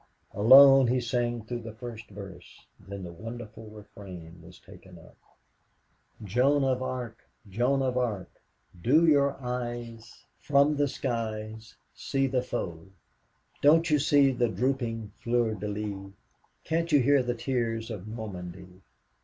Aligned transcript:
Alone 0.33 0.87
he 0.87 0.99
sang 0.99 1.43
through 1.45 1.61
the 1.61 1.75
first 1.75 2.07
verse, 2.09 2.65
then 2.79 3.03
the 3.03 3.11
wonderful 3.11 3.67
refrain 3.67 4.41
was 4.43 4.57
taken 4.57 4.97
up, 4.97 5.15
"Joan 6.23 6.63
of 6.63 6.81
Arc, 6.81 7.19
Joan 7.47 7.83
of 7.83 7.99
Arc, 7.99 8.41
Do 8.81 9.05
your 9.05 9.37
eyes 9.39 10.25
From 10.39 10.75
the 10.75 10.87
skies 10.87 11.75
See 11.93 12.25
the 12.25 12.41
foe? 12.41 12.87
Don't 13.61 13.91
you 13.91 13.99
see 13.99 14.31
the 14.31 14.49
drooping 14.49 15.11
fleur 15.19 15.53
de 15.53 15.67
lis? 15.67 16.11
Can't 16.63 16.91
you 16.91 16.99
hear 16.99 17.21
the 17.21 17.35
tears 17.35 17.91
of 17.91 18.07
Normandy? 18.07 18.81